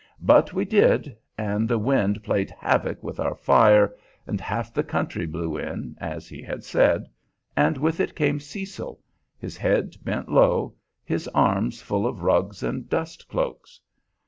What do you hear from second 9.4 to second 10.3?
head bent